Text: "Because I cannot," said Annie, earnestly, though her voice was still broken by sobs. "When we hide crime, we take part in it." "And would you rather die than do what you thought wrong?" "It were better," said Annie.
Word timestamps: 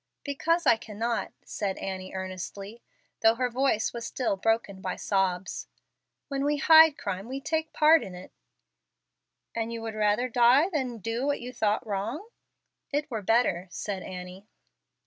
"Because 0.23 0.65
I 0.65 0.77
cannot," 0.77 1.31
said 1.45 1.77
Annie, 1.77 2.11
earnestly, 2.15 2.81
though 3.19 3.35
her 3.35 3.51
voice 3.51 3.93
was 3.93 4.03
still 4.07 4.35
broken 4.35 4.81
by 4.81 4.95
sobs. 4.95 5.67
"When 6.27 6.43
we 6.43 6.57
hide 6.57 6.97
crime, 6.97 7.27
we 7.27 7.39
take 7.39 7.71
part 7.71 8.01
in 8.01 8.15
it." 8.15 8.31
"And 9.53 9.69
would 9.69 9.93
you 9.93 9.99
rather 9.99 10.27
die 10.27 10.69
than 10.69 10.97
do 10.97 11.27
what 11.27 11.39
you 11.39 11.53
thought 11.53 11.85
wrong?" 11.85 12.27
"It 12.89 13.11
were 13.11 13.21
better," 13.21 13.67
said 13.69 14.01
Annie. 14.01 14.47